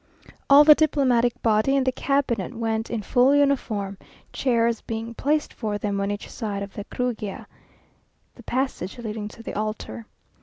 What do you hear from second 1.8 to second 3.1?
the cabinet went in